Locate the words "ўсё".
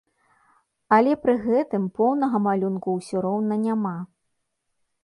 2.99-3.17